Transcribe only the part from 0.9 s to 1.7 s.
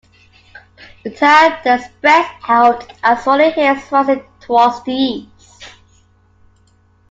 The town